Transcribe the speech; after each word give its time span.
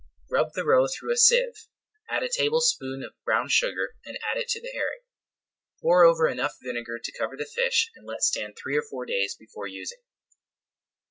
Rub 0.31 0.53
the 0.53 0.65
roe 0.65 0.87
through 0.87 1.13
a 1.13 1.15
sieve, 1.15 1.67
add 2.09 2.23
a 2.23 2.27
tablespoonful 2.27 3.05
of 3.05 3.23
brown 3.23 3.49
sugar 3.49 3.93
and 4.03 4.17
add 4.23 4.35
it 4.35 4.47
to 4.49 4.59
the 4.59 4.71
herring. 4.73 5.01
Pour 5.79 6.05
over 6.05 6.27
enough 6.27 6.57
vinegar 6.59 6.97
to 6.97 7.11
cover 7.19 7.37
the 7.37 7.45
fish 7.45 7.91
and 7.95 8.03
let 8.07 8.23
stand 8.23 8.55
three 8.57 8.75
or 8.75 8.81
four 8.81 9.05
days 9.05 9.35
before 9.35 9.67
using. 9.67 10.01